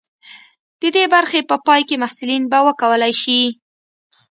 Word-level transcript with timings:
د 0.81 0.83
دې 0.95 1.05
برخې 1.13 1.39
په 1.49 1.55
پای 1.65 1.81
کې 1.87 2.01
محصلین 2.03 2.43
به 2.51 2.59
وکولی 2.67 3.13
شي. 3.21 3.41